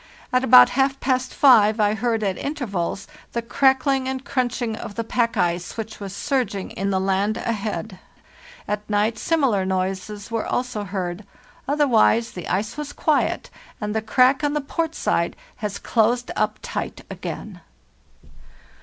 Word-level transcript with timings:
At 0.33 0.43
about 0.43 0.69
half 0.69 0.99
past 0.99 1.31
five 1.31 1.79
I 1.79 1.93
heard 1.93 2.23
at 2.23 2.35
intervals 2.39 3.05
the 3.33 3.41
crack 3.43 3.85
ling 3.85 4.07
and 4.07 4.25
crunching 4.25 4.75
of 4.75 4.95
the 4.95 5.03
pack 5.03 5.37
ice 5.37 5.77
which 5.77 5.99
was 5.99 6.11
surging 6.15 6.71
in 6.71 6.89
the 6.89 6.99
lane 6.99 7.35
ahead. 7.37 7.99
At 8.67 8.89
night 8.89 9.19
similar 9.19 9.63
noises 9.63 10.31
were 10.31 10.43
also 10.47 10.85
heard; 10.85 11.23
otherwise 11.67 12.31
the 12.31 12.47
ice 12.47 12.77
was 12.77 12.93
quiet, 12.93 13.51
and 13.79 13.93
the 13.95 14.01
crack 14.01 14.43
on 14.43 14.53
the 14.55 14.61
port 14.61 14.95
side 14.95 15.35
has 15.57 15.77
closed 15.77 16.31
up 16.35 16.57
tight 16.63 17.01
again. 17.11 17.61